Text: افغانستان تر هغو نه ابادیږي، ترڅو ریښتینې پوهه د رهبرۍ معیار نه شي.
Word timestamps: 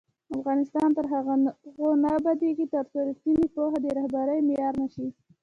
افغانستان 0.37 0.89
تر 0.97 1.05
هغو 1.13 1.33
نه 2.03 2.09
ابادیږي، 2.17 2.65
ترڅو 2.73 2.97
ریښتینې 3.09 3.45
پوهه 3.55 3.77
د 3.81 3.85
رهبرۍ 3.99 4.39
معیار 4.47 4.73
نه 4.81 4.87
شي. 4.93 5.07